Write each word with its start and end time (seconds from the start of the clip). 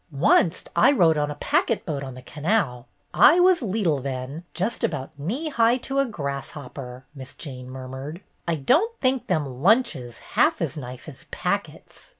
"Oncet 0.19 0.67
I 0.75 0.91
rode 0.91 1.15
on 1.19 1.29
a 1.29 1.35
packet 1.35 1.85
boat 1.85 2.01
on 2.01 2.15
the 2.15 2.23
canal. 2.23 2.87
I 3.13 3.39
was 3.39 3.61
leetle 3.61 3.99
then, 3.99 4.45
jest 4.55 4.83
about 4.83 5.11
knee 5.19 5.49
high 5.49 5.77
to 5.77 5.99
a 5.99 6.07
grasshopper," 6.07 7.05
Miss 7.13 7.35
Jane 7.35 7.69
murmured. 7.69 8.23
"I 8.47 8.55
don't 8.55 8.99
think 8.99 9.27
them 9.27 9.45
lunches 9.45 10.17
half 10.33 10.59
as 10.59 10.75
nice 10.75 11.07
as 11.07 11.25
packets. 11.29 12.09